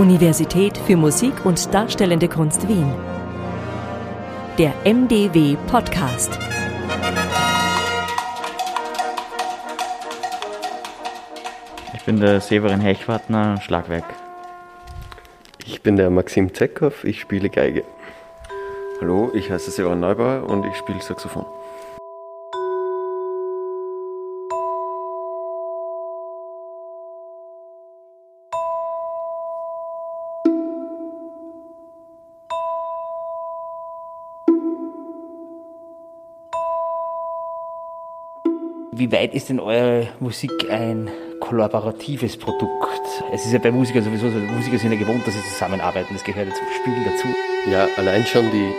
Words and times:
Universität 0.00 0.78
für 0.78 0.96
Musik 0.96 1.44
und 1.44 1.74
Darstellende 1.74 2.26
Kunst 2.26 2.66
Wien. 2.66 2.90
Der 4.56 4.72
MDW 4.82 5.58
Podcast. 5.66 6.38
Ich 11.92 12.02
bin 12.06 12.18
der 12.18 12.40
Severin 12.40 12.80
Hechwartner, 12.80 13.60
Schlagwerk. 13.60 14.06
Ich 15.66 15.82
bin 15.82 15.96
der 15.96 16.08
Maxim 16.08 16.54
Zeckhoff, 16.54 17.04
ich 17.04 17.20
spiele 17.20 17.50
Geige. 17.50 17.84
Hallo, 19.02 19.30
ich 19.34 19.50
heiße 19.50 19.70
Severin 19.70 20.00
Neubauer 20.00 20.48
und 20.48 20.64
ich 20.64 20.76
spiele 20.76 21.02
Saxophon. 21.02 21.44
Wie 39.10 39.16
weit 39.16 39.34
ist 39.34 39.48
denn 39.48 39.58
eure 39.58 40.06
Musik 40.20 40.52
ein 40.70 41.10
kollaboratives 41.40 42.36
Produkt? 42.36 43.24
Es 43.32 43.44
ist 43.44 43.50
ja 43.50 43.58
bei 43.58 43.72
Musikern 43.72 44.04
sowieso 44.04 44.30
so, 44.30 44.38
Musiker 44.38 44.78
sind 44.78 44.92
ja 44.92 44.98
gewohnt, 45.00 45.26
dass 45.26 45.34
sie 45.34 45.42
zusammenarbeiten, 45.52 46.14
das 46.14 46.22
gehört 46.22 46.46
ja 46.46 46.54
zum 46.54 46.66
Spiel 46.80 46.94
dazu. 47.04 47.26
Ja, 47.68 47.88
allein 47.96 48.24
schon 48.24 48.48
die 48.52 48.70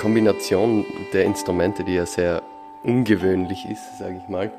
Kombination 0.00 0.84
der 1.12 1.24
Instrumente, 1.24 1.82
die 1.82 1.94
ja 1.94 2.06
sehr 2.06 2.42
ungewöhnlich 2.84 3.66
ist, 3.70 3.98
sage 3.98 4.20
ich 4.22 4.28
mal. 4.28 4.50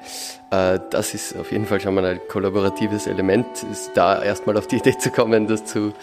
Äh, 0.52 0.80
das 0.90 1.14
ist 1.14 1.36
auf 1.38 1.52
jeden 1.52 1.66
Fall 1.66 1.80
schon 1.82 1.94
mal 1.96 2.06
ein 2.06 2.20
kollaboratives 2.28 3.08
Element, 3.08 3.46
ist 3.72 3.92
da 3.96 4.22
erstmal 4.22 4.58
auf 4.58 4.68
die 4.68 4.78
Idee 4.78 4.98
zu 4.98 5.10
kommen, 5.10 5.48
das 5.48 5.66
zu, 5.66 5.94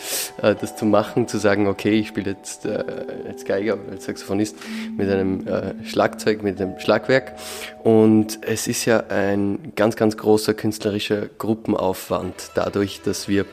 äh, 0.43 0.55
das 0.55 0.77
zu 0.77 0.85
machen, 0.85 1.29
zu 1.29 1.39
sagen, 1.39 1.67
okay, 1.67 2.01
ich 2.01 2.09
spiele 2.09 2.33
jetzt 2.33 2.67
äh, 2.67 2.85
als 3.29 3.45
Geiger 3.45 3.79
als 3.91 4.05
Saxophonist 4.05 4.57
mit 4.97 5.09
einem 5.09 5.47
Schlagzeug, 5.85 6.43
mit 6.43 6.61
einem 6.61 6.79
Schlagwerk. 6.79 7.35
Und 7.83 8.39
es 8.43 8.67
ist 8.67 8.85
ja 8.85 9.05
ein 9.09 9.73
ganz, 9.77 9.97
ganz 9.97 10.17
großer 10.17 10.55
künstlerischer 10.55 11.27
Gruppenaufwand, 11.39 12.51
dadurch, 12.55 13.01
dass 13.03 13.29
wir 13.29 13.47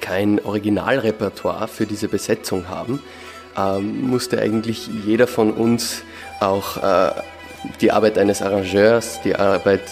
kein 0.00 0.40
Originalrepertoire 0.44 1.68
für 1.68 1.86
diese 1.86 2.08
Besetzung 2.08 2.68
haben, 2.68 3.00
ähm, 3.56 4.08
musste 4.08 4.40
eigentlich 4.40 4.88
jeder 5.06 5.26
von 5.26 5.52
uns 5.52 6.02
auch 6.40 6.78
die 7.80 7.92
Arbeit 7.92 8.18
eines 8.18 8.42
Arrangeurs, 8.42 9.20
die 9.22 9.34
Arbeit 9.34 9.82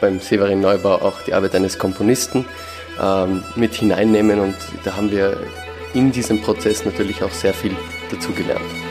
beim 0.00 0.20
Severin 0.20 0.60
Neubau 0.60 0.94
auch 0.94 1.22
die 1.22 1.34
Arbeit 1.34 1.54
eines 1.54 1.78
Komponisten 1.78 2.46
ähm, 3.00 3.44
mit 3.56 3.74
hineinnehmen 3.74 4.40
und 4.40 4.56
da 4.84 4.96
haben 4.96 5.10
wir 5.10 5.36
in 5.94 6.12
diesem 6.12 6.40
Prozess 6.40 6.84
natürlich 6.84 7.22
auch 7.22 7.32
sehr 7.32 7.52
viel 7.52 7.76
dazugelernt. 8.10 8.89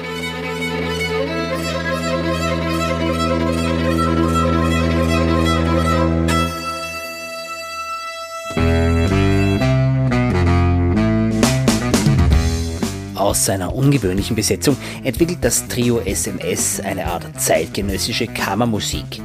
Aus 13.19 13.43
seiner 13.43 13.75
ungewöhnlichen 13.75 14.37
Besetzung 14.37 14.77
entwickelt 15.03 15.39
das 15.41 15.67
Trio 15.67 15.99
SMS 15.99 16.79
eine 16.79 17.05
Art 17.05 17.25
zeitgenössische 17.37 18.27
Kammermusik. 18.27 19.21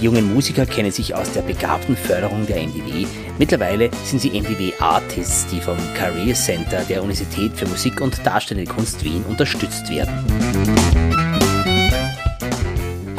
Die 0.00 0.04
jungen 0.04 0.32
Musiker 0.32 0.64
kennen 0.64 0.90
sich 0.90 1.14
aus 1.14 1.30
der 1.32 1.42
begabten 1.42 1.96
Förderung 1.96 2.46
der 2.46 2.62
MDW. 2.62 3.06
Mittlerweile 3.38 3.90
sind 4.04 4.22
sie 4.22 4.30
MDW 4.30 4.72
Artists, 4.78 5.46
die 5.48 5.60
vom 5.60 5.76
Career 5.94 6.34
Center 6.34 6.82
der 6.88 7.02
Universität 7.02 7.52
für 7.54 7.66
Musik 7.66 8.00
und 8.00 8.24
Darstellende 8.24 8.72
Kunst 8.72 9.04
Wien 9.04 9.22
unterstützt 9.28 9.90
werden. 9.90 10.83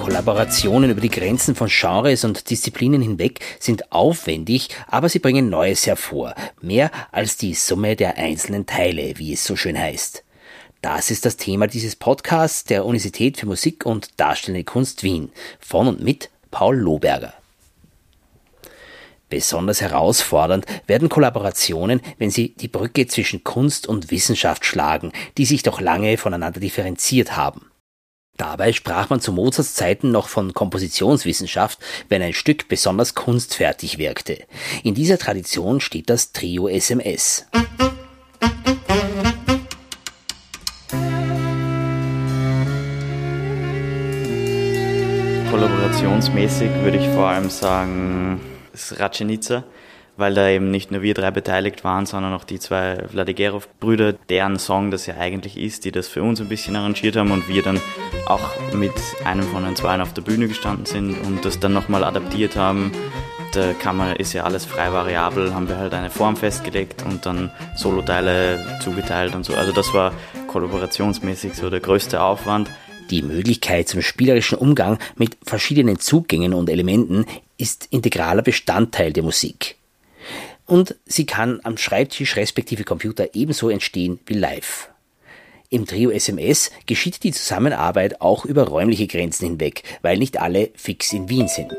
Kollaborationen 0.05 0.91
über 0.91 1.01
die 1.01 1.09
Grenzen 1.09 1.55
von 1.55 1.67
Genres 1.67 2.23
und 2.23 2.51
Disziplinen 2.51 3.01
hinweg 3.01 3.39
sind 3.59 3.91
aufwendig, 3.91 4.69
aber 4.87 5.09
sie 5.09 5.17
bringen 5.17 5.49
Neues 5.49 5.87
hervor, 5.87 6.35
mehr 6.61 6.91
als 7.11 7.37
die 7.37 7.55
Summe 7.55 7.95
der 7.95 8.15
einzelnen 8.15 8.67
Teile, 8.67 9.17
wie 9.17 9.33
es 9.33 9.43
so 9.43 9.55
schön 9.55 9.75
heißt. 9.75 10.23
Das 10.83 11.09
ist 11.09 11.25
das 11.25 11.37
Thema 11.37 11.65
dieses 11.65 11.95
Podcasts 11.95 12.65
der 12.65 12.85
Universität 12.85 13.39
für 13.39 13.47
Musik 13.47 13.87
und 13.87 14.19
Darstellende 14.19 14.63
Kunst 14.63 15.01
Wien 15.01 15.31
von 15.59 15.87
und 15.87 16.03
mit 16.03 16.29
Paul 16.51 16.77
Lohberger. 16.77 17.33
Besonders 19.27 19.81
herausfordernd 19.81 20.67
werden 20.85 21.09
Kollaborationen, 21.09 21.99
wenn 22.19 22.29
sie 22.29 22.49
die 22.49 22.67
Brücke 22.67 23.07
zwischen 23.07 23.43
Kunst 23.43 23.87
und 23.87 24.11
Wissenschaft 24.11 24.65
schlagen, 24.65 25.11
die 25.39 25.45
sich 25.45 25.63
doch 25.63 25.81
lange 25.81 26.17
voneinander 26.17 26.59
differenziert 26.59 27.35
haben. 27.35 27.71
Dabei 28.37 28.73
sprach 28.73 29.09
man 29.09 29.21
zu 29.21 29.31
Mozarts 29.31 29.75
Zeiten 29.75 30.11
noch 30.11 30.27
von 30.27 30.53
Kompositionswissenschaft, 30.53 31.79
wenn 32.09 32.21
ein 32.21 32.33
Stück 32.33 32.67
besonders 32.67 33.15
kunstfertig 33.15 33.97
wirkte. 33.97 34.39
In 34.83 34.93
dieser 34.93 35.17
Tradition 35.17 35.79
steht 35.79 36.09
das 36.09 36.33
Trio 36.33 36.67
SMS. 36.67 37.45
Kollaborationsmäßig 45.49 46.69
würde 46.83 46.97
ich 46.97 47.07
vor 47.15 47.27
allem 47.27 47.49
sagen, 47.49 48.41
das 48.73 48.99
Ratschenica 48.99 49.63
weil 50.17 50.33
da 50.33 50.47
eben 50.49 50.71
nicht 50.71 50.91
nur 50.91 51.01
wir 51.01 51.13
drei 51.13 51.31
beteiligt 51.31 51.83
waren, 51.83 52.05
sondern 52.05 52.33
auch 52.33 52.43
die 52.43 52.59
zwei 52.59 52.97
Vladigerov-Brüder, 53.09 54.13
deren 54.29 54.59
Song 54.59 54.91
das 54.91 55.05
ja 55.05 55.17
eigentlich 55.17 55.57
ist, 55.57 55.85
die 55.85 55.91
das 55.91 56.07
für 56.07 56.23
uns 56.23 56.39
ein 56.39 56.47
bisschen 56.47 56.75
arrangiert 56.75 57.15
haben 57.15 57.31
und 57.31 57.47
wir 57.49 57.61
dann 57.61 57.79
auch 58.25 58.41
mit 58.73 58.93
einem 59.23 59.43
von 59.43 59.63
den 59.63 59.75
zwei 59.75 59.99
auf 60.01 60.13
der 60.13 60.21
Bühne 60.21 60.47
gestanden 60.47 60.85
sind 60.85 61.15
und 61.25 61.45
das 61.45 61.59
dann 61.59 61.73
nochmal 61.73 62.03
adaptiert 62.03 62.55
haben. 62.55 62.91
Der 63.53 63.73
Kammer 63.73 64.19
ist 64.19 64.33
ja 64.33 64.43
alles 64.43 64.65
frei 64.65 64.91
variabel, 64.91 65.53
haben 65.53 65.69
wir 65.69 65.77
halt 65.77 65.93
eine 65.93 66.09
Form 66.09 66.35
festgelegt 66.35 67.03
und 67.03 67.25
dann 67.25 67.51
Soloteile 67.75 68.79
zugeteilt 68.83 69.35
und 69.35 69.45
so. 69.45 69.53
Also 69.53 69.71
das 69.71 69.93
war 69.93 70.13
kollaborationsmäßig 70.47 71.53
so 71.53 71.69
der 71.69 71.79
größte 71.79 72.21
Aufwand. 72.21 72.69
Die 73.11 73.21
Möglichkeit 73.21 73.87
zum 73.87 74.01
spielerischen 74.01 74.57
Umgang 74.57 74.97
mit 75.15 75.37
verschiedenen 75.43 75.99
Zugängen 75.99 76.53
und 76.53 76.69
Elementen 76.69 77.25
ist 77.57 77.87
integraler 77.91 78.41
Bestandteil 78.41 79.13
der 79.13 79.23
Musik 79.23 79.77
und 80.65 80.95
sie 81.05 81.25
kann 81.25 81.59
am 81.63 81.77
Schreibtisch 81.77 82.35
respektive 82.35 82.83
Computer 82.83 83.29
ebenso 83.33 83.69
entstehen 83.69 84.19
wie 84.25 84.33
live. 84.33 84.89
Im 85.69 85.85
Trio 85.85 86.11
SMS 86.11 86.71
geschieht 86.85 87.23
die 87.23 87.31
Zusammenarbeit 87.31 88.21
auch 88.21 88.45
über 88.45 88.67
räumliche 88.67 89.07
Grenzen 89.07 89.47
hinweg, 89.47 89.83
weil 90.01 90.17
nicht 90.17 90.39
alle 90.39 90.69
fix 90.75 91.11
in 91.11 91.27
Wien 91.27 91.47
sind. 91.47 91.73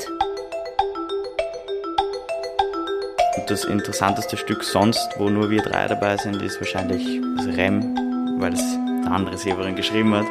Das 3.47 3.65
interessanteste 3.65 4.37
Stück 4.37 4.65
sonst, 4.65 5.09
wo 5.19 5.31
nur 5.31 5.51
wir 5.51 5.63
drei 5.63 5.87
dabei 5.87 6.17
sind, 6.17 6.43
ist 6.43 6.59
wahrscheinlich 6.61 7.21
das 7.37 7.47
Rem, 7.57 7.97
weil 8.41 8.55
es 8.55 8.63
der 9.05 9.13
andere 9.13 9.39
Severin 9.39 9.77
geschrieben 9.77 10.15
hat. 10.15 10.27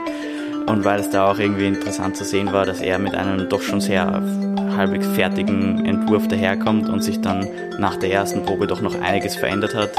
Und 0.67 0.83
weil 0.83 0.99
es 0.99 1.09
da 1.11 1.31
auch 1.31 1.39
irgendwie 1.39 1.67
interessant 1.67 2.17
zu 2.17 2.25
sehen 2.25 2.51
war, 2.51 2.65
dass 2.65 2.81
er 2.81 2.99
mit 2.99 3.13
einem 3.13 3.47
doch 3.47 3.61
schon 3.61 3.79
sehr 3.79 4.05
halbwegs 4.75 5.07
fertigen 5.07 5.85
Entwurf 5.85 6.27
daherkommt 6.27 6.89
und 6.89 7.01
sich 7.01 7.21
dann 7.21 7.47
nach 7.79 7.95
der 7.95 8.11
ersten 8.11 8.43
Probe 8.43 8.67
doch 8.67 8.81
noch 8.81 8.99
einiges 9.01 9.35
verändert 9.35 9.75
hat. 9.75 9.91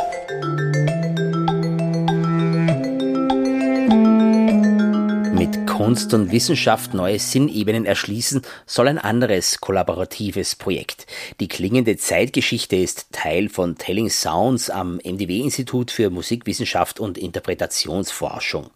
Mit 5.33 5.67
Kunst 5.67 6.15
und 6.15 6.33
Wissenschaft 6.33 6.95
neue 6.95 7.19
Sinnebenen 7.19 7.85
erschließen 7.85 8.43
soll 8.65 8.89
ein 8.89 8.99
anderes 8.99 9.61
kollaboratives 9.61 10.57
Projekt. 10.57 11.07
Die 11.41 11.49
klingende 11.49 11.97
Zeitgeschichte 11.97 12.77
ist 12.77 13.13
Teil 13.13 13.49
von 13.49 13.77
Telling 13.77 14.09
Sounds 14.09 14.71
am 14.71 14.97
MDW-Institut 15.05 15.91
für 15.91 16.11
Musikwissenschaft 16.11 17.01
und 17.01 17.19
Interpretationsforschung. 17.19 18.71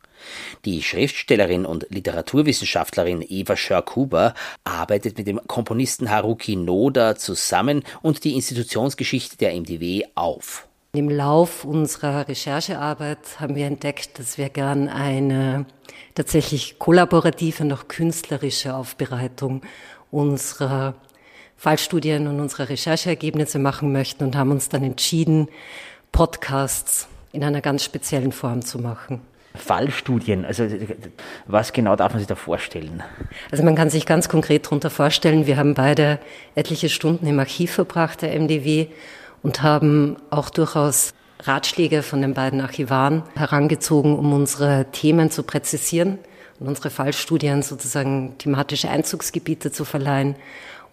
Die 0.65 0.83
Schriftstellerin 0.83 1.67
und 1.67 1.87
Literaturwissenschaftlerin 1.91 3.25
Eva 3.27 3.57
Schörk-Huber 3.57 4.35
arbeitet 4.65 5.19
mit 5.19 5.27
dem 5.27 5.41
Komponisten 5.47 6.11
Haruki 6.11 6.57
Noda 6.57 7.17
zusammen 7.17 7.83
und 8.03 8.25
die 8.25 8.35
Institutionsgeschichte 8.35 9.37
der 9.37 9.55
MDW 9.55 10.05
auf. 10.15 10.67
Im 10.93 11.09
Lauf 11.09 11.65
unserer 11.65 12.27
Recherchearbeit 12.27 13.39
haben 13.39 13.55
wir 13.55 13.67
entdeckt, 13.67 14.19
dass 14.19 14.39
wir 14.39 14.49
gern 14.49 14.89
eine 14.89 15.67
tatsächlich 16.17 16.81
kollaborative 16.81 17.73
auch 17.73 17.87
künstlerische 17.87 18.75
Aufbereitung 18.75 19.63
unserer 20.11 20.95
Fallstudien 21.57 22.27
und 22.27 22.41
unserer 22.41 22.71
Rechercheergebnisse 22.71 23.59
machen 23.59 23.93
möchten 23.93 24.25
und 24.25 24.35
haben 24.35 24.51
uns 24.51 24.69
dann 24.69 24.83
entschieden, 24.83 25.49
Podcasts 26.11 27.07
in 27.33 27.45
einer 27.45 27.61
ganz 27.61 27.85
speziellen 27.85 28.33
Form 28.33 28.63
zu 28.63 28.79
machen. 28.79 29.21
Fallstudien, 29.55 30.45
also 30.45 30.65
was 31.47 31.73
genau 31.73 31.97
darf 31.97 32.13
man 32.13 32.21
sich 32.21 32.29
da 32.29 32.37
vorstellen? 32.37 33.03
Also 33.51 33.65
man 33.65 33.75
kann 33.75 33.91
sich 33.91 34.07
ganz 34.07 34.29
konkret 34.29 34.67
darunter 34.67 34.91
vorstellen, 34.91 35.47
wir 35.47 35.57
haben 35.57 35.75
beide 35.75 36.21
etliche 36.55 36.89
Stunden 36.89 37.27
im 37.27 37.39
Archiv 37.39 37.73
verbracht, 37.73 38.23
der 38.23 38.39
MDW, 38.39 38.87
und 39.43 39.63
haben 39.63 40.17
auch 40.31 40.51
durchaus 40.51 41.15
Ratschläge 41.43 42.03
von 42.03 42.21
den 42.21 42.35
beiden 42.35 42.61
Archivaren 42.61 43.23
herangezogen, 43.35 44.19
um 44.19 44.33
unsere 44.33 44.87
Themen 44.93 45.31
zu 45.31 45.43
präzisieren 45.43 46.19
und 46.59 46.69
unsere 46.69 46.91
Fallstudien 46.91 47.63
sozusagen 47.63 48.37
thematische 48.39 48.91
Einzugsgebiete 48.91 49.73
zu 49.73 49.85
verleihen. 49.85 50.37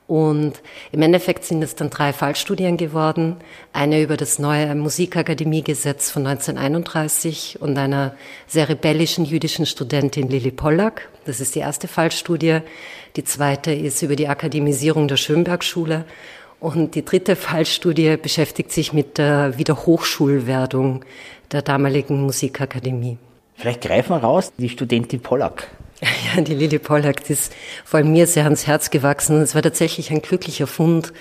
Und 0.08 0.54
im 0.94 1.02
Endeffekt 1.02 1.44
sind 1.44 1.62
es 1.62 1.76
dann 1.76 1.90
drei 1.90 2.14
Fallstudien 2.14 2.78
geworden. 2.78 3.36
Eine 3.74 4.02
über 4.02 4.16
das 4.16 4.40
neue 4.40 4.74
Musikakademiegesetz 4.74 6.10
von 6.10 6.26
1931 6.26 7.58
und 7.60 7.78
einer 7.78 8.16
sehr 8.48 8.70
rebellischen 8.70 9.26
jüdischen 9.26 9.66
Studentin 9.66 10.30
Lili 10.30 10.52
Pollack. 10.52 11.10
Das 11.26 11.42
ist 11.42 11.56
die 11.56 11.60
erste 11.60 11.90
Fallstudie. 11.90 12.60
Die 13.18 13.26
zweite 13.26 13.74
ist 13.74 14.02
über 14.02 14.16
die 14.16 14.30
Akademisierung 14.30 15.10
der 15.10 15.18
Schönbergschule. 15.18 16.06
Und 16.62 16.96
die 16.96 17.04
dritte 17.04 17.36
Fallstudie 17.36 18.16
beschäftigt 18.16 18.72
sich 18.72 18.94
mit 18.94 19.18
der 19.18 19.58
Wiederhochschulwerdung 19.58 21.04
der 21.52 21.62
damaligen 21.62 22.24
Musikakademie. 22.24 23.18
Vielleicht 23.56 23.82
greifen 23.82 24.12
wir 24.12 24.24
raus, 24.24 24.54
die 24.58 24.70
Studentin 24.70 25.20
Pollack. 25.20 25.68
Ja, 26.36 26.42
die 26.42 26.54
Lili 26.54 26.80
Pollack, 26.80 27.24
die 27.24 27.34
ist 27.34 27.54
vor 27.86 28.00
allem 28.00 28.12
mir 28.12 28.28
sehr 28.28 28.44
ans 28.44 28.68
Herz 28.68 28.90
gewachsen. 28.90 29.42
Es 29.42 29.56
war 29.56 29.62
tatsächlich 29.62 30.12
ein 30.12 30.22
glücklicher 30.22 30.68
Fund. 30.68 31.14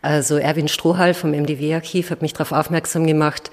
Also 0.00 0.36
Erwin 0.36 0.68
Strohal 0.68 1.14
vom 1.14 1.30
MDW-Archiv 1.30 2.10
hat 2.10 2.22
mich 2.22 2.32
darauf 2.32 2.52
aufmerksam 2.52 3.06
gemacht, 3.06 3.50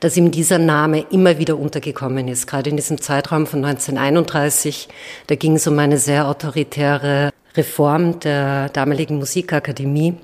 dass 0.00 0.16
ihm 0.16 0.32
dieser 0.32 0.58
Name 0.58 1.04
immer 1.10 1.38
wieder 1.38 1.56
untergekommen 1.58 2.26
ist. 2.28 2.46
Gerade 2.46 2.70
in 2.70 2.76
diesem 2.76 3.00
Zeitraum 3.00 3.46
von 3.46 3.64
1931, 3.64 4.88
da 5.28 5.36
ging 5.36 5.54
es 5.54 5.66
um 5.66 5.78
eine 5.78 5.98
sehr 5.98 6.26
autoritäre 6.26 7.30
Reform 7.56 8.18
der 8.18 8.68
damaligen 8.70 9.18
Musikakademie. 9.18 10.14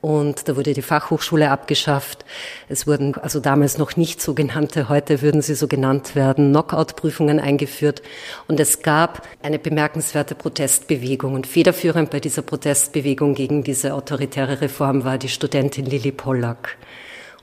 Und 0.00 0.48
da 0.48 0.56
wurde 0.56 0.74
die 0.74 0.82
Fachhochschule 0.82 1.50
abgeschafft. 1.50 2.24
Es 2.68 2.86
wurden 2.86 3.16
also 3.16 3.40
damals 3.40 3.78
noch 3.78 3.96
nicht 3.96 4.22
sogenannte, 4.22 4.88
heute 4.88 5.22
würden 5.22 5.42
sie 5.42 5.56
so 5.56 5.66
genannt 5.66 6.14
werden, 6.14 6.50
Knockout-Prüfungen 6.50 7.40
eingeführt. 7.40 8.02
Und 8.46 8.60
es 8.60 8.82
gab 8.82 9.26
eine 9.42 9.58
bemerkenswerte 9.58 10.36
Protestbewegung. 10.36 11.34
Und 11.34 11.48
federführend 11.48 12.10
bei 12.10 12.20
dieser 12.20 12.42
Protestbewegung 12.42 13.34
gegen 13.34 13.64
diese 13.64 13.92
autoritäre 13.94 14.60
Reform 14.60 15.02
war 15.02 15.18
die 15.18 15.28
Studentin 15.28 15.86
Lili 15.86 16.12
Pollack. 16.12 16.76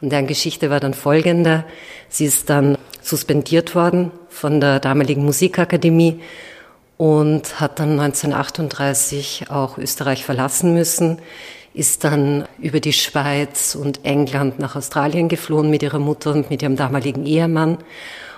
Und 0.01 0.11
deren 0.11 0.27
Geschichte 0.27 0.69
war 0.69 0.79
dann 0.79 0.93
folgende. 0.93 1.65
Sie 2.07 2.25
ist 2.25 2.49
dann 2.49 2.77
suspendiert 3.01 3.75
worden 3.75 4.11
von 4.29 4.61
der 4.61 4.79
damaligen 4.79 5.25
Musikakademie 5.25 6.21
und 6.97 7.59
hat 7.59 7.79
dann 7.79 7.99
1938 7.99 9.47
auch 9.49 9.77
Österreich 9.77 10.23
verlassen 10.23 10.73
müssen 10.73 11.19
ist 11.75 12.05
dann 12.05 12.47
über 12.57 12.79
die 12.79 12.93
Schweiz 12.93 13.75
und 13.75 14.05
England 14.05 14.59
nach 14.59 14.75
Australien 14.75 15.27
geflohen 15.27 15.69
mit 15.69 15.83
ihrer 15.83 15.99
Mutter 15.99 16.31
und 16.31 16.49
mit 16.49 16.61
ihrem 16.61 16.77
damaligen 16.77 17.25
Ehemann. 17.25 17.77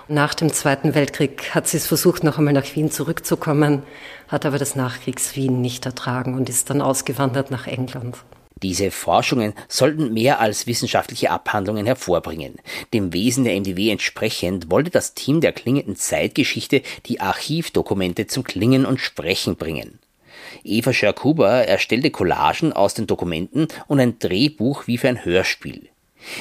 Nach 0.08 0.34
dem 0.34 0.52
Zweiten 0.52 0.94
Weltkrieg 0.94 1.54
hat 1.54 1.68
sie 1.68 1.76
es 1.76 1.86
versucht, 1.86 2.24
noch 2.24 2.38
einmal 2.38 2.54
nach 2.54 2.74
Wien 2.74 2.90
zurückzukommen, 2.90 3.82
hat 4.26 4.44
aber 4.44 4.58
das 4.58 4.74
Nachkriegs-Wien 4.74 5.60
nicht 5.60 5.86
ertragen 5.86 6.34
und 6.34 6.48
ist 6.48 6.70
dann 6.70 6.82
ausgewandert 6.82 7.50
nach 7.50 7.66
England. 7.66 8.16
Diese 8.62 8.90
Forschungen 8.90 9.54
sollten 9.68 10.12
mehr 10.12 10.40
als 10.40 10.66
wissenschaftliche 10.66 11.30
Abhandlungen 11.30 11.86
hervorbringen. 11.86 12.56
Dem 12.92 13.12
Wesen 13.12 13.44
der 13.44 13.54
MDW 13.54 13.90
entsprechend 13.90 14.68
wollte 14.70 14.90
das 14.90 15.14
Team 15.14 15.40
der 15.40 15.52
klingenden 15.52 15.94
Zeitgeschichte 15.94 16.82
die 17.06 17.20
Archivdokumente 17.20 18.26
zum 18.26 18.42
Klingen 18.42 18.84
und 18.84 19.00
Sprechen 19.00 19.54
bringen. 19.54 20.00
Eva 20.64 20.92
Scherkuber 20.92 21.66
erstellte 21.66 22.10
Collagen 22.10 22.72
aus 22.72 22.94
den 22.94 23.06
Dokumenten 23.06 23.68
und 23.86 24.00
ein 24.00 24.18
Drehbuch 24.18 24.86
wie 24.86 24.98
für 24.98 25.08
ein 25.08 25.24
Hörspiel. 25.24 25.88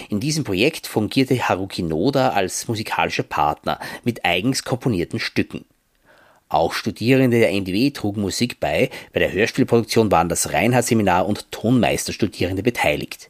In 0.09 0.19
diesem 0.19 0.43
Projekt 0.43 0.87
fungierte 0.87 1.37
Haruki 1.47 1.83
Noda 1.83 2.29
als 2.29 2.67
musikalischer 2.67 3.23
Partner 3.23 3.79
mit 4.03 4.25
eigens 4.25 4.63
komponierten 4.63 5.19
Stücken. 5.19 5.65
Auch 6.49 6.73
Studierende 6.73 7.39
der 7.39 7.51
MDW 7.51 7.91
trugen 7.91 8.21
Musik 8.21 8.59
bei, 8.59 8.89
bei 9.13 9.19
der 9.19 9.33
Hörspielproduktion 9.33 10.11
waren 10.11 10.29
das 10.29 10.53
Reinhardt-Seminar 10.53 11.27
und 11.27 11.51
Tonmeisterstudierende 11.51 12.63
beteiligt. 12.63 13.29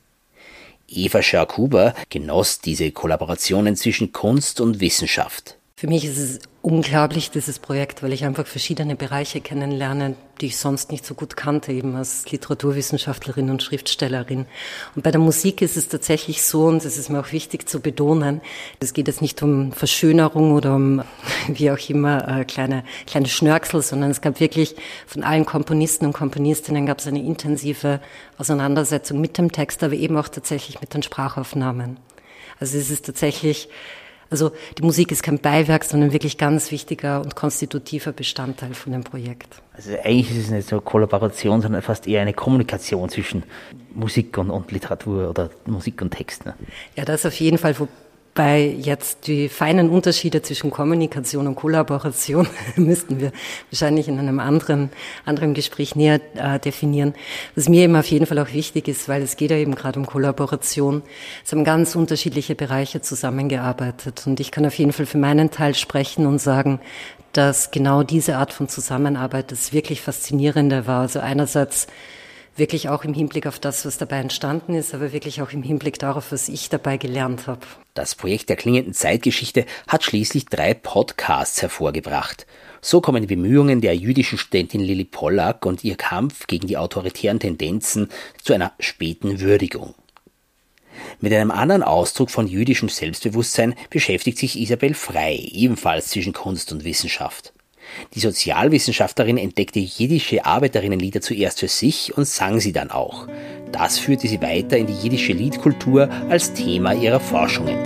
Eva 0.87 1.21
Scharkuber 1.21 1.93
genoss 2.09 2.61
diese 2.61 2.91
Kollaborationen 2.91 3.75
zwischen 3.75 4.13
Kunst 4.13 4.61
und 4.61 4.79
Wissenschaft. 4.79 5.56
Für 5.79 5.85
mich 5.85 6.05
ist 6.05 6.17
es 6.17 6.39
unglaublich, 6.63 7.29
dieses 7.29 7.59
Projekt, 7.59 8.01
weil 8.01 8.11
ich 8.11 8.25
einfach 8.25 8.47
verschiedene 8.47 8.95
Bereiche 8.95 9.41
kennenlerne, 9.41 10.15
die 10.41 10.47
ich 10.47 10.57
sonst 10.57 10.91
nicht 10.91 11.05
so 11.05 11.13
gut 11.13 11.37
kannte, 11.37 11.71
eben 11.71 11.95
als 11.95 12.25
Literaturwissenschaftlerin 12.31 13.51
und 13.51 13.61
Schriftstellerin. 13.61 14.47
Und 14.95 15.03
bei 15.03 15.11
der 15.11 15.21
Musik 15.21 15.61
ist 15.61 15.77
es 15.77 15.87
tatsächlich 15.87 16.41
so, 16.41 16.65
und 16.65 16.83
das 16.83 16.97
ist 16.97 17.09
mir 17.09 17.19
auch 17.19 17.31
wichtig 17.31 17.69
zu 17.69 17.79
betonen, 17.79 18.41
es 18.79 18.93
geht 18.93 19.07
jetzt 19.07 19.21
nicht 19.21 19.43
um 19.43 19.71
Verschönerung 19.71 20.51
oder 20.51 20.73
um, 20.73 21.03
wie 21.47 21.69
auch 21.69 21.89
immer, 21.89 22.27
äh, 22.27 22.45
kleine, 22.45 22.83
kleine 23.05 23.27
Schnörksel, 23.27 23.83
sondern 23.83 24.09
es 24.09 24.21
gab 24.21 24.39
wirklich 24.39 24.75
von 25.05 25.21
allen 25.21 25.45
Komponisten 25.45 26.07
und 26.07 26.13
Komponistinnen 26.13 26.87
gab 26.87 27.01
es 27.01 27.05
eine 27.05 27.21
intensive 27.21 28.01
Auseinandersetzung 28.39 29.21
mit 29.21 29.37
dem 29.37 29.51
Text, 29.51 29.83
aber 29.83 29.93
eben 29.93 30.17
auch 30.17 30.29
tatsächlich 30.29 30.81
mit 30.81 30.95
den 30.95 31.03
Sprachaufnahmen. 31.03 31.99
Also 32.59 32.79
es 32.79 32.89
ist 32.89 33.05
tatsächlich 33.05 33.69
also 34.29 34.51
die 34.77 34.83
Musik 34.83 35.11
ist 35.11 35.23
kein 35.23 35.39
Beiwerk, 35.39 35.83
sondern 35.83 36.11
wirklich 36.13 36.37
ganz 36.37 36.71
wichtiger 36.71 37.21
und 37.21 37.35
konstitutiver 37.35 38.11
Bestandteil 38.11 38.73
von 38.73 38.91
dem 38.91 39.03
Projekt. 39.03 39.61
Also 39.73 39.91
eigentlich 40.03 40.31
ist 40.31 40.45
es 40.45 40.49
nicht 40.49 40.67
so 40.67 40.77
eine 40.77 40.81
Kollaboration, 40.81 41.61
sondern 41.61 41.81
fast 41.81 42.07
eher 42.07 42.21
eine 42.21 42.33
Kommunikation 42.33 43.09
zwischen 43.09 43.43
Musik 43.93 44.37
und, 44.37 44.49
und 44.49 44.71
Literatur 44.71 45.29
oder 45.29 45.49
Musik 45.65 46.01
und 46.01 46.11
Text. 46.11 46.45
Ne? 46.45 46.55
Ja, 46.95 47.05
das 47.05 47.25
auf 47.25 47.39
jeden 47.39 47.57
Fall. 47.57 47.75
Wo, 48.37 48.43
bei 48.43 48.67
jetzt 48.67 49.25
die 49.27 49.49
feinen 49.49 49.89
Unterschiede 49.89 50.43
zwischen 50.43 50.69
Kommunikation 50.69 51.47
und 51.47 51.55
Kollaboration 51.55 52.47
müssten 52.75 53.19
wir 53.19 53.31
wahrscheinlich 53.71 54.07
in 54.07 54.19
einem 54.19 54.39
anderen, 54.39 54.91
anderen 55.25 55.55
Gespräch 55.55 55.95
näher 55.95 56.21
äh, 56.35 56.59
definieren. 56.59 57.15
Was 57.55 57.67
mir 57.67 57.83
eben 57.83 57.95
auf 57.95 58.05
jeden 58.05 58.27
Fall 58.27 58.37
auch 58.39 58.53
wichtig 58.53 58.87
ist, 58.87 59.09
weil 59.09 59.23
es 59.23 59.37
geht 59.37 59.49
ja 59.49 59.57
eben 59.57 59.73
gerade 59.73 59.99
um 59.99 60.05
Kollaboration. 60.05 61.01
Es 61.43 61.51
haben 61.51 61.63
ganz 61.63 61.95
unterschiedliche 61.95 62.53
Bereiche 62.53 63.01
zusammengearbeitet 63.01 64.23
und 64.27 64.39
ich 64.39 64.51
kann 64.51 64.65
auf 64.65 64.77
jeden 64.77 64.93
Fall 64.93 65.07
für 65.07 65.17
meinen 65.17 65.49
Teil 65.49 65.73
sprechen 65.73 66.27
und 66.27 66.39
sagen, 66.39 66.79
dass 67.33 67.71
genau 67.71 68.03
diese 68.03 68.37
Art 68.37 68.53
von 68.53 68.69
Zusammenarbeit 68.69 69.51
das 69.51 69.73
wirklich 69.73 70.01
Faszinierende 70.01 70.85
war. 70.85 71.01
Also 71.01 71.19
einerseits 71.19 71.87
wirklich 72.57 72.89
auch 72.89 73.03
im 73.03 73.13
Hinblick 73.13 73.47
auf 73.47 73.59
das, 73.59 73.85
was 73.85 73.97
dabei 73.97 74.17
entstanden 74.19 74.73
ist, 74.73 74.93
aber 74.93 75.13
wirklich 75.13 75.41
auch 75.41 75.51
im 75.51 75.63
Hinblick 75.63 75.99
darauf, 75.99 76.31
was 76.31 76.49
ich 76.49 76.69
dabei 76.69 76.97
gelernt 76.97 77.47
habe. 77.47 77.61
Das 77.93 78.15
Projekt 78.15 78.49
der 78.49 78.55
klingenden 78.55 78.93
Zeitgeschichte 78.93 79.65
hat 79.87 80.03
schließlich 80.03 80.45
drei 80.45 80.73
Podcasts 80.73 81.61
hervorgebracht. 81.61 82.45
So 82.81 83.01
kommen 83.01 83.21
die 83.21 83.35
Bemühungen 83.35 83.81
der 83.81 83.95
jüdischen 83.95 84.37
Studentin 84.37 84.81
Lili 84.81 85.05
Pollack 85.05 85.65
und 85.65 85.83
ihr 85.83 85.95
Kampf 85.95 86.47
gegen 86.47 86.67
die 86.67 86.77
autoritären 86.77 87.39
Tendenzen 87.39 88.09
zu 88.41 88.53
einer 88.53 88.73
späten 88.79 89.39
Würdigung. 89.39 89.95
Mit 91.19 91.33
einem 91.33 91.51
anderen 91.51 91.83
Ausdruck 91.83 92.29
von 92.29 92.47
jüdischem 92.47 92.89
Selbstbewusstsein 92.89 93.75
beschäftigt 93.89 94.37
sich 94.37 94.59
Isabel 94.59 94.93
Frei, 94.93 95.35
ebenfalls 95.51 96.09
zwischen 96.09 96.33
Kunst 96.33 96.71
und 96.71 96.83
Wissenschaft. 96.83 97.53
Die 98.13 98.19
Sozialwissenschaftlerin 98.19 99.37
entdeckte 99.37 99.79
jiddische 99.79 100.45
Arbeiterinnenlieder 100.45 101.21
zuerst 101.21 101.59
für 101.59 101.67
sich 101.67 102.17
und 102.17 102.27
sang 102.27 102.59
sie 102.59 102.73
dann 102.73 102.91
auch. 102.91 103.27
Das 103.71 103.99
führte 103.99 104.27
sie 104.27 104.41
weiter 104.41 104.77
in 104.77 104.87
die 104.87 104.93
jiddische 104.93 105.33
Liedkultur 105.33 106.09
als 106.29 106.53
Thema 106.53 106.93
ihrer 106.93 107.19
Forschungen. 107.19 107.77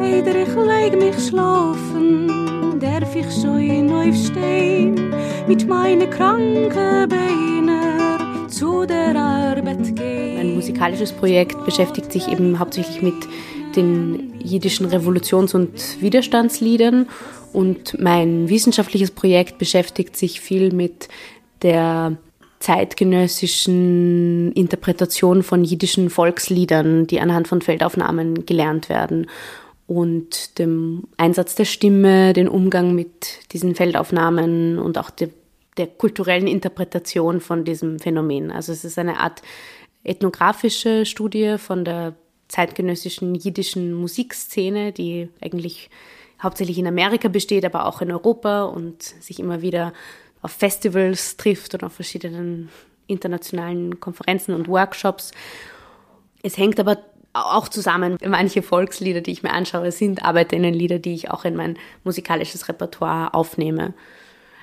Eider 0.00 0.34
ich 0.34 0.54
leg 0.54 0.98
mich 0.98 1.28
schlafen, 1.28 2.78
darf 2.80 3.14
ich 3.14 3.30
schon 3.32 3.90
aufstehen, 3.92 5.14
mit 5.46 5.66
meinen 5.68 6.08
kranken 6.10 7.08
Beinen 7.08 8.48
zu 8.48 8.86
der 8.86 9.16
Arbeit 9.16 9.96
gehen. 9.96 10.38
Ein 10.38 10.54
musikalisches 10.54 11.12
Projekt 11.12 11.64
beschäftigt 11.64 12.12
sich 12.12 12.28
eben 12.28 12.58
hauptsächlich 12.58 13.02
mit 13.02 13.14
den 13.76 14.40
jiddischen 14.40 14.86
Revolutions- 14.86 15.54
und 15.54 16.00
Widerstandsliedern 16.00 17.08
und 17.52 18.00
mein 18.00 18.48
wissenschaftliches 18.48 19.10
Projekt 19.10 19.58
beschäftigt 19.58 20.16
sich 20.16 20.40
viel 20.40 20.72
mit 20.72 21.08
der 21.62 22.16
zeitgenössischen 22.60 24.52
Interpretation 24.52 25.42
von 25.42 25.64
jiddischen 25.64 26.10
Volksliedern, 26.10 27.06
die 27.06 27.20
anhand 27.20 27.48
von 27.48 27.62
Feldaufnahmen 27.62 28.44
gelernt 28.46 28.88
werden 28.88 29.26
und 29.86 30.58
dem 30.58 31.04
Einsatz 31.16 31.54
der 31.54 31.64
Stimme, 31.64 32.32
den 32.32 32.48
Umgang 32.48 32.94
mit 32.94 33.52
diesen 33.52 33.74
Feldaufnahmen 33.74 34.78
und 34.78 34.98
auch 34.98 35.10
der, 35.10 35.30
der 35.78 35.88
kulturellen 35.88 36.46
Interpretation 36.46 37.40
von 37.40 37.64
diesem 37.64 37.98
Phänomen. 37.98 38.52
Also 38.52 38.72
es 38.72 38.84
ist 38.84 38.98
eine 38.98 39.18
Art 39.18 39.42
ethnografische 40.04 41.06
Studie 41.06 41.56
von 41.58 41.84
der 41.84 42.14
zeitgenössischen 42.50 43.34
jiddischen 43.34 43.94
Musikszene, 43.94 44.92
die 44.92 45.28
eigentlich 45.40 45.88
hauptsächlich 46.42 46.78
in 46.78 46.86
Amerika 46.86 47.28
besteht, 47.28 47.64
aber 47.64 47.86
auch 47.86 48.02
in 48.02 48.10
Europa 48.10 48.64
und 48.64 49.02
sich 49.02 49.38
immer 49.38 49.62
wieder 49.62 49.92
auf 50.42 50.52
Festivals 50.52 51.36
trifft 51.36 51.74
und 51.74 51.84
auf 51.84 51.92
verschiedenen 51.92 52.70
internationalen 53.06 54.00
Konferenzen 54.00 54.54
und 54.54 54.68
Workshops. 54.68 55.32
Es 56.42 56.56
hängt 56.56 56.80
aber 56.80 56.98
auch 57.32 57.68
zusammen. 57.68 58.16
Manche 58.26 58.62
Volkslieder, 58.62 59.20
die 59.20 59.32
ich 59.32 59.42
mir 59.42 59.52
anschaue, 59.52 59.92
sind 59.92 60.24
Arbeiterinnenlieder, 60.24 60.98
die 60.98 61.14
ich 61.14 61.30
auch 61.30 61.44
in 61.44 61.54
mein 61.56 61.78
musikalisches 62.04 62.68
Repertoire 62.68 63.34
aufnehme. 63.34 63.94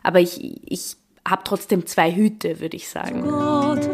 Aber 0.03 0.20
ich, 0.20 0.62
ich 0.65 0.98
habe 1.27 1.44
trotzdem 1.46 1.86
zwei 1.86 2.13
Hüte, 2.13 2.60
würde 2.60 2.75
ich 2.75 2.89
sagen. 2.89 3.22
Gott 3.22 3.88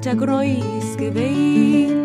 mit 0.00 0.06
der 0.06 0.16
Groß 0.16 0.96
gewehen, 0.96 2.02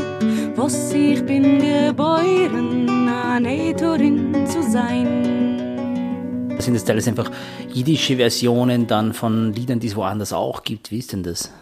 was 0.58 0.92
ich 0.92 1.26
bin 1.26 1.60
geboren, 1.60 2.90
eine 3.08 3.74
Torin 3.74 4.46
zu 4.46 4.62
sein. 4.64 6.58
Sind 6.60 6.74
das 6.74 6.84
teilweise 6.84 7.12
einfach 7.12 7.32
jiddische 7.72 8.18
Versionen 8.18 8.88
dann 8.88 9.14
von 9.14 9.54
Liedern, 9.54 9.80
die 9.80 9.88
es 9.88 9.96
woanders 9.96 10.34
auch 10.34 10.64
gibt? 10.64 10.92
Wie 10.92 11.00
ist 11.00 11.14
denn 11.14 11.24
das? 11.24 11.54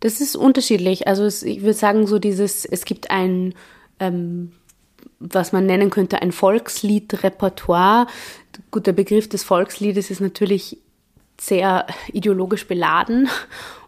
Das 0.00 0.20
ist 0.20 0.36
unterschiedlich. 0.36 1.08
Also 1.08 1.24
es, 1.24 1.42
ich 1.42 1.62
würde 1.62 1.72
sagen, 1.72 2.06
so 2.06 2.18
dieses, 2.18 2.66
es 2.66 2.84
gibt 2.84 3.10
ein, 3.10 3.54
ähm, 4.00 4.52
was 5.20 5.52
man 5.52 5.64
nennen 5.64 5.88
könnte, 5.88 6.20
ein 6.20 6.32
Volkslied-Repertoire. 6.32 8.08
Gut, 8.70 8.86
der 8.86 8.92
Begriff 8.92 9.26
des 9.26 9.42
Volksliedes 9.42 10.10
ist 10.10 10.20
natürlich 10.20 10.76
sehr 11.40 11.86
ideologisch 12.12 12.66
beladen 12.66 13.28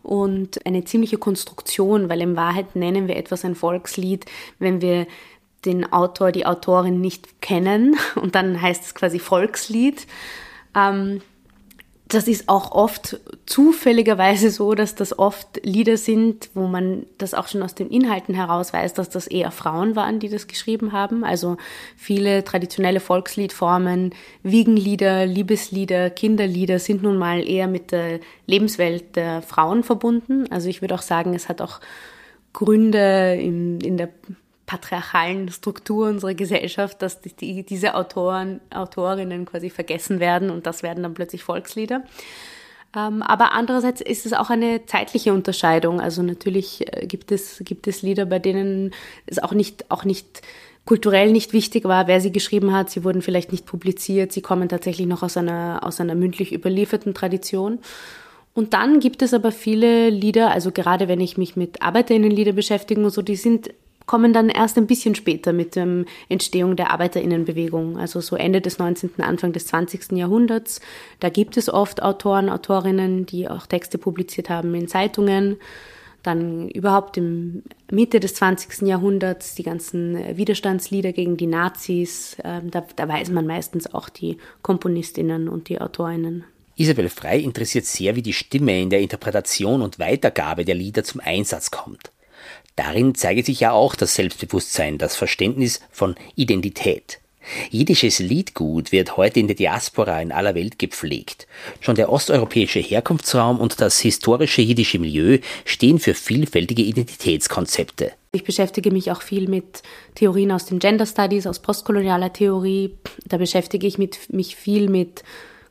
und 0.02 0.64
eine 0.66 0.84
ziemliche 0.84 1.18
Konstruktion, 1.18 2.08
weil 2.08 2.20
in 2.20 2.36
Wahrheit 2.36 2.76
nennen 2.76 3.08
wir 3.08 3.16
etwas 3.16 3.44
ein 3.44 3.54
Volkslied, 3.54 4.26
wenn 4.58 4.80
wir 4.80 5.06
den 5.64 5.92
Autor, 5.92 6.32
die 6.32 6.46
Autorin 6.46 7.00
nicht 7.00 7.42
kennen 7.42 7.96
und 8.14 8.34
dann 8.34 8.60
heißt 8.60 8.84
es 8.84 8.94
quasi 8.94 9.18
Volkslied. 9.18 10.06
Ähm, 10.74 11.20
das 12.10 12.26
ist 12.26 12.48
auch 12.48 12.72
oft 12.72 13.20
zufälligerweise 13.46 14.50
so, 14.50 14.74
dass 14.74 14.94
das 14.94 15.18
oft 15.18 15.60
Lieder 15.64 15.96
sind, 15.96 16.50
wo 16.54 16.66
man 16.66 17.06
das 17.18 17.34
auch 17.34 17.46
schon 17.46 17.62
aus 17.62 17.74
den 17.74 17.88
Inhalten 17.88 18.34
heraus 18.34 18.72
weiß, 18.72 18.94
dass 18.94 19.10
das 19.10 19.26
eher 19.26 19.50
Frauen 19.50 19.96
waren, 19.96 20.18
die 20.18 20.28
das 20.28 20.48
geschrieben 20.48 20.92
haben. 20.92 21.24
Also 21.24 21.56
viele 21.96 22.42
traditionelle 22.42 23.00
Volksliedformen, 23.00 24.14
Wiegenlieder, 24.42 25.24
Liebeslieder, 25.24 26.10
Kinderlieder 26.10 26.78
sind 26.78 27.02
nun 27.02 27.16
mal 27.16 27.48
eher 27.48 27.68
mit 27.68 27.92
der 27.92 28.20
Lebenswelt 28.46 29.14
der 29.14 29.42
Frauen 29.42 29.84
verbunden. 29.84 30.50
Also 30.50 30.68
ich 30.68 30.82
würde 30.82 30.94
auch 30.94 31.02
sagen, 31.02 31.34
es 31.34 31.48
hat 31.48 31.62
auch 31.62 31.80
Gründe 32.52 33.38
in, 33.40 33.80
in 33.80 33.96
der 33.96 34.08
patriarchalen 34.70 35.48
Struktur 35.50 36.08
unserer 36.08 36.34
Gesellschaft, 36.34 37.02
dass 37.02 37.20
die, 37.20 37.64
diese 37.64 37.96
Autoren, 37.96 38.60
Autorinnen 38.70 39.44
quasi 39.44 39.68
vergessen 39.68 40.20
werden 40.20 40.48
und 40.48 40.64
das 40.64 40.84
werden 40.84 41.02
dann 41.02 41.14
plötzlich 41.14 41.42
Volkslieder. 41.42 42.04
Ähm, 42.96 43.20
aber 43.22 43.50
andererseits 43.50 44.00
ist 44.00 44.26
es 44.26 44.32
auch 44.32 44.48
eine 44.48 44.86
zeitliche 44.86 45.32
Unterscheidung. 45.32 46.00
Also 46.00 46.22
natürlich 46.22 46.86
äh, 46.86 47.06
gibt 47.06 47.32
es, 47.32 47.62
gibt 47.64 47.88
es 47.88 48.02
Lieder, 48.02 48.26
bei 48.26 48.38
denen 48.38 48.92
es 49.26 49.40
auch 49.40 49.52
nicht, 49.52 49.90
auch 49.90 50.04
nicht 50.04 50.42
kulturell 50.84 51.32
nicht 51.32 51.52
wichtig 51.52 51.84
war, 51.84 52.06
wer 52.06 52.20
sie 52.20 52.30
geschrieben 52.30 52.72
hat. 52.72 52.90
Sie 52.90 53.02
wurden 53.02 53.22
vielleicht 53.22 53.50
nicht 53.50 53.66
publiziert. 53.66 54.30
Sie 54.30 54.40
kommen 54.40 54.68
tatsächlich 54.68 55.08
noch 55.08 55.24
aus 55.24 55.36
einer, 55.36 55.80
aus 55.82 56.00
einer 56.00 56.14
mündlich 56.14 56.52
überlieferten 56.52 57.12
Tradition. 57.12 57.80
Und 58.54 58.72
dann 58.72 59.00
gibt 59.00 59.22
es 59.22 59.34
aber 59.34 59.50
viele 59.50 60.10
Lieder, 60.10 60.52
also 60.52 60.70
gerade 60.70 61.08
wenn 61.08 61.20
ich 61.20 61.36
mich 61.36 61.56
mit 61.56 61.82
Arbeiterinnenlieder 61.82 62.52
beschäftige 62.52 63.00
und 63.00 63.10
so, 63.10 63.22
die 63.22 63.36
sind 63.36 63.70
kommen 64.06 64.32
dann 64.32 64.48
erst 64.48 64.76
ein 64.76 64.86
bisschen 64.86 65.14
später 65.14 65.52
mit 65.52 65.76
der 65.76 66.04
Entstehung 66.28 66.76
der 66.76 66.90
Arbeiterinnenbewegung, 66.90 67.98
also 67.98 68.20
so 68.20 68.36
Ende 68.36 68.60
des 68.60 68.78
19., 68.78 69.20
Anfang 69.20 69.52
des 69.52 69.66
20. 69.66 70.12
Jahrhunderts. 70.12 70.80
Da 71.20 71.28
gibt 71.28 71.56
es 71.56 71.68
oft 71.68 72.02
Autoren, 72.02 72.48
Autorinnen, 72.48 73.26
die 73.26 73.48
auch 73.48 73.66
Texte 73.66 73.98
publiziert 73.98 74.50
haben 74.50 74.74
in 74.74 74.88
Zeitungen. 74.88 75.58
Dann 76.22 76.68
überhaupt 76.68 77.16
im 77.16 77.62
Mitte 77.90 78.20
des 78.20 78.34
20. 78.34 78.82
Jahrhunderts 78.86 79.54
die 79.54 79.62
ganzen 79.62 80.36
Widerstandslieder 80.36 81.12
gegen 81.12 81.36
die 81.36 81.46
Nazis. 81.46 82.36
Ähm, 82.44 82.70
da, 82.70 82.84
da 82.96 83.08
weiß 83.08 83.30
man 83.30 83.46
meistens 83.46 83.94
auch 83.94 84.08
die 84.08 84.36
Komponistinnen 84.62 85.48
und 85.48 85.68
die 85.68 85.80
Autorinnen. 85.80 86.44
Isabel 86.76 87.08
Frei 87.08 87.38
interessiert 87.38 87.84
sehr, 87.84 88.16
wie 88.16 88.22
die 88.22 88.32
Stimme 88.32 88.80
in 88.80 88.90
der 88.90 89.00
Interpretation 89.00 89.82
und 89.82 89.98
Weitergabe 89.98 90.64
der 90.64 90.74
Lieder 90.74 91.04
zum 91.04 91.20
Einsatz 91.20 91.70
kommt. 91.70 92.10
Darin 92.80 93.14
zeige 93.14 93.42
sich 93.42 93.60
ja 93.60 93.72
auch 93.72 93.94
das 93.94 94.14
Selbstbewusstsein, 94.14 94.96
das 94.96 95.14
Verständnis 95.14 95.80
von 95.90 96.14
Identität. 96.34 97.20
Jiddisches 97.68 98.20
Liedgut 98.20 98.90
wird 98.90 99.18
heute 99.18 99.38
in 99.38 99.48
der 99.48 99.56
Diaspora 99.56 100.22
in 100.22 100.32
aller 100.32 100.54
Welt 100.54 100.78
gepflegt. 100.78 101.46
Schon 101.80 101.96
der 101.96 102.10
osteuropäische 102.10 102.78
Herkunftsraum 102.78 103.60
und 103.60 103.82
das 103.82 104.00
historische 104.00 104.62
jiddische 104.62 104.98
Milieu 104.98 105.40
stehen 105.66 105.98
für 105.98 106.14
vielfältige 106.14 106.80
Identitätskonzepte. 106.80 108.12
Ich 108.32 108.44
beschäftige 108.44 108.90
mich 108.90 109.12
auch 109.12 109.20
viel 109.20 109.46
mit 109.46 109.82
Theorien 110.14 110.50
aus 110.50 110.64
den 110.64 110.78
Gender 110.78 111.04
Studies, 111.04 111.46
aus 111.46 111.58
postkolonialer 111.58 112.32
Theorie. 112.32 112.96
Da 113.26 113.36
beschäftige 113.36 113.86
ich 113.86 113.98
mit, 113.98 114.32
mich 114.32 114.56
viel 114.56 114.88
mit 114.88 115.22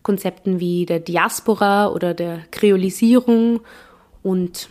Konzepten 0.03 0.59
wie 0.59 0.85
der 0.85 0.99
Diaspora 0.99 1.87
oder 1.87 2.13
der 2.13 2.43
Kreolisierung 2.51 3.61
und 4.21 4.69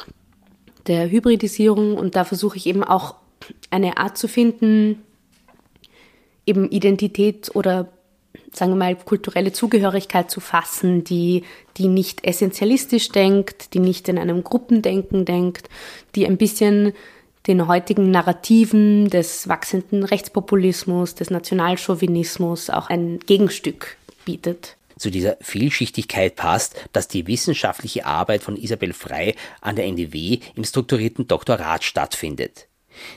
der 0.89 1.11
Hybridisierung 1.11 1.97
und 1.97 2.17
da 2.17 2.25
versuche 2.25 2.57
ich 2.57 2.67
eben 2.67 2.83
auch 2.83 3.15
eine 3.71 3.99
Art 3.99 4.19
zu 4.19 4.27
finden, 4.29 5.03
eben 6.47 6.71
Identität 6.71 7.55
oder 7.55 7.89
sagen 8.53 8.73
wir 8.73 8.77
mal 8.77 8.97
kulturelle 8.97 9.53
Zugehörigkeit 9.53 10.31
zu 10.31 10.41
fassen, 10.41 11.05
die, 11.05 11.45
die 11.77 11.89
nicht 11.89 12.25
essentialistisch 12.25 13.11
denkt, 13.11 13.75
die 13.75 13.79
nicht 13.79 14.09
in 14.09 14.19
einem 14.19 14.43
Gruppendenken 14.43 15.25
denkt, 15.25 15.69
die 16.15 16.27
ein 16.27 16.39
bisschen 16.39 16.93
den 17.47 17.67
heutigen 17.67 18.11
Narrativen 18.11 19.09
des 19.09 19.49
wachsenden 19.49 20.05
Rechtspopulismus, 20.05 21.15
des 21.15 21.31
Nationalchauvinismus 21.31 22.71
auch 22.71 22.91
ein 22.91 23.21
Gegenstück 23.21 23.97
bietet. 24.25 24.78
Zu 24.99 25.11
dieser 25.11 25.37
Vielschichtigkeit 25.41 26.35
passt, 26.35 26.75
dass 26.93 27.07
die 27.07 27.27
wissenschaftliche 27.29 28.05
Arbeit 28.05 28.43
von 28.43 28.57
Isabel 28.57 28.93
Frei 28.93 29.35
an 29.61 29.77
der 29.77 29.87
NDW 29.87 30.41
im 30.57 30.65
strukturierten 30.65 31.29
Doktorat 31.29 31.85
stattfindet. 31.85 32.67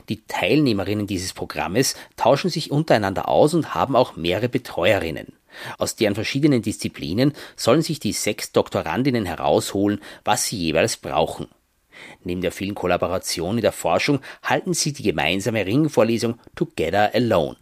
Die 0.08 0.24
Teilnehmerinnen 0.26 1.08
dieses 1.08 1.32
Programmes 1.32 1.96
tauschen 2.16 2.50
sich 2.50 2.70
untereinander 2.70 3.28
aus 3.28 3.52
und 3.52 3.74
haben 3.74 3.96
auch 3.96 4.14
mehrere 4.14 4.48
Betreuerinnen. 4.48 5.32
Aus 5.76 5.96
deren 5.96 6.14
verschiedenen 6.14 6.62
Disziplinen 6.62 7.32
sollen 7.56 7.82
sich 7.82 7.98
die 7.98 8.12
sechs 8.12 8.52
Doktorandinnen 8.52 9.26
herausholen, 9.26 10.00
was 10.24 10.46
sie 10.46 10.56
jeweils 10.56 10.96
brauchen. 10.96 11.48
Neben 12.22 12.42
der 12.42 12.52
vielen 12.52 12.76
Kollaboration 12.76 13.58
in 13.58 13.62
der 13.62 13.72
Forschung 13.72 14.20
halten 14.44 14.72
sie 14.72 14.92
die 14.92 15.02
gemeinsame 15.02 15.66
Ringvorlesung 15.66 16.38
Together 16.54 17.10
Alone. 17.12 17.56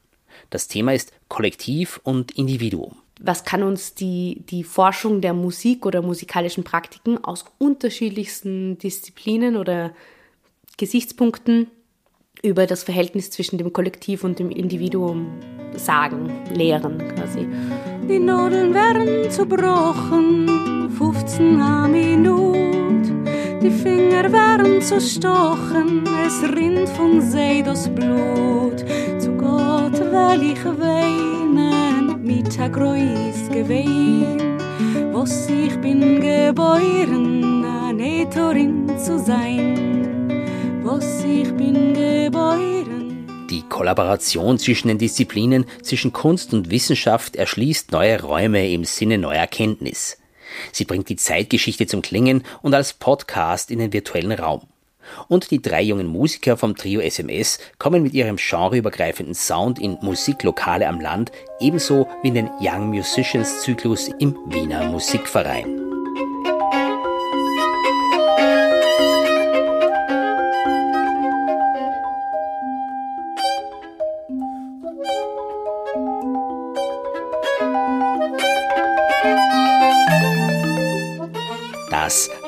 Das 0.51 0.69
Thema 0.69 0.93
ist 0.93 1.13
Kollektiv 1.29 2.01
und 2.05 2.33
Individuum 2.33 2.97
was 3.23 3.45
kann 3.45 3.63
uns 3.63 3.95
die, 3.95 4.43
die 4.49 4.65
Forschung 4.65 5.21
der 5.21 5.35
Musik 5.35 5.85
oder 5.85 6.01
musikalischen 6.01 6.65
Praktiken 6.65 7.23
aus 7.23 7.45
unterschiedlichsten 7.59 8.79
Disziplinen 8.79 9.57
oder 9.57 9.93
Gesichtspunkten 10.79 11.67
über 12.43 12.67
das 12.67 12.83
Verhältnis 12.83 13.31
zwischen 13.31 13.59
dem 13.59 13.73
Kollektiv 13.73 14.25
und 14.25 14.39
dem 14.39 14.51
Individuum 14.51 15.27
sagen, 15.77 16.33
lehren 16.55 16.99
quasi. 17.15 17.47
Die 18.09 18.19
Nadeln 18.19 18.73
werden 18.73 19.31
zerbrochen, 19.31 20.91
15 20.97 21.57
Minute. 21.91 23.13
Die 23.63 23.71
Finger 23.71 24.33
werden 24.33 24.81
zerstochen, 24.81 26.05
es 26.27 26.43
rinnt 26.43 26.89
von 26.89 27.21
See 27.21 27.63
das 27.63 27.95
Blut. 27.95 28.79
Zu 29.19 29.33
Gott 29.37 30.01
will 30.01 30.53
ich 30.53 30.65
weinen 30.65 31.50
Mittag 32.61 32.77
ist 33.31 33.51
gewesen, 33.51 34.59
was 35.15 35.49
ich 35.49 35.81
bin 35.81 36.21
geboren, 36.21 37.65
eine 37.65 38.29
Torin 38.29 38.87
zu 38.99 39.19
sein, 39.19 40.29
was 40.83 41.25
ich 41.25 41.51
bin 41.55 41.95
geboren. 41.95 43.47
Die 43.49 43.63
Kollaboration 43.63 44.59
zwischen 44.59 44.89
den 44.89 44.99
Disziplinen, 44.99 45.65
zwischen 45.81 46.13
Kunst 46.13 46.53
und 46.53 46.71
Wissenschaft 46.71 47.35
erschließt 47.35 47.93
neue 47.93 48.21
Räume 48.21 48.71
im 48.71 48.85
Sinne 48.85 49.17
neuer 49.17 49.47
Kenntnis. 49.47 50.19
Sie 50.71 50.85
bringt 50.85 51.09
die 51.09 51.17
Zeitgeschichte 51.17 51.87
zum 51.87 52.03
Klingen 52.03 52.45
und 52.61 52.75
als 52.75 52.93
Podcast 52.93 53.71
in 53.71 53.79
den 53.79 53.95
virtuellen 53.95 54.33
Raum. 54.33 54.70
Und 55.29 55.51
die 55.51 55.63
drei 55.63 55.83
jungen 55.83 56.07
Musiker 56.07 56.57
vom 56.57 56.77
Trio 56.77 57.01
SMS 57.01 57.59
kommen 57.79 58.03
mit 58.03 58.15
ihrem 58.15 58.37
genreübergreifenden 58.37 59.35
Sound 59.35 59.79
in 59.79 59.99
Musiklokale 60.01 60.89
am 60.89 61.01
Land, 61.01 61.33
ebenso 61.61 62.07
wie 62.23 62.29
in 62.29 62.35
den 62.35 62.51
Young 62.61 62.89
Musicians 62.91 63.63
Zyklus 63.63 64.09
im 64.19 64.37
Wiener 64.47 64.91
Musikverein. 64.91 66.00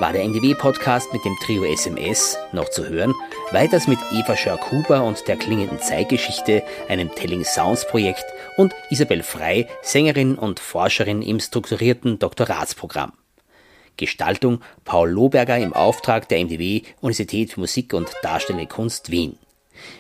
War 0.02 0.12
der 0.12 0.24
NDW-Podcast 0.24 1.12
mit 1.12 1.24
dem 1.24 1.36
Trio 1.36 1.62
SMS, 1.62 2.36
noch 2.50 2.68
zu 2.70 2.88
hören, 2.88 3.14
Weiters 3.52 3.86
mit 3.86 4.00
Eva 4.10 4.36
Schörk-Huber 4.36 5.04
und 5.04 5.28
der 5.28 5.36
klingenden 5.36 5.78
Zeitgeschichte, 5.78 6.64
einem 6.88 7.14
Telling 7.14 7.44
Sounds 7.44 7.86
Projekt 7.86 8.24
und 8.56 8.74
Isabel 8.90 9.22
Frei, 9.22 9.68
Sängerin 9.80 10.34
und 10.34 10.58
Forscherin 10.58 11.22
im 11.22 11.38
strukturierten 11.38 12.18
Doktoratsprogramm. 12.18 13.12
Gestaltung 13.96 14.60
Paul 14.84 15.08
Lohberger 15.08 15.58
im 15.58 15.72
Auftrag 15.72 16.28
der 16.28 16.40
MDW 16.40 16.82
Universität 17.00 17.52
für 17.52 17.60
Musik 17.60 17.94
und 17.94 18.10
Darstellende 18.22 18.66
Kunst 18.66 19.12
Wien. 19.12 19.38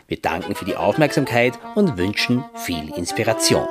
Wir 0.08 0.20
danken 0.20 0.56
für 0.56 0.64
die 0.64 0.74
Aufmerksamkeit 0.74 1.56
und 1.76 1.96
wünschen 1.96 2.44
viel 2.56 2.92
Inspiration. 2.96 3.68